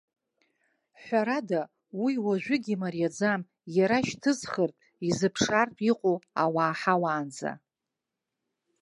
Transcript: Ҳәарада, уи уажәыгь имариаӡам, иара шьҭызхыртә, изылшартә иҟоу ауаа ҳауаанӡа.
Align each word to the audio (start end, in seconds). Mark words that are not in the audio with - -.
Ҳәарада, 1.01 1.61
уи 2.03 2.13
уажәыгь 2.25 2.69
имариаӡам, 2.73 3.41
иара 3.77 3.97
шьҭызхыртә, 4.07 4.79
изылшартә 5.07 5.81
иҟоу 5.91 6.17
ауаа 6.43 6.73
ҳауаанӡа. 6.79 7.51